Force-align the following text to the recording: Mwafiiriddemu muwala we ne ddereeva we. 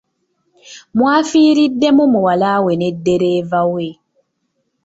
Mwafiiriddemu 0.97 2.03
muwala 2.13 2.51
we 2.63 2.73
ne 2.77 2.89
ddereeva 2.95 3.61
we. 3.73 3.87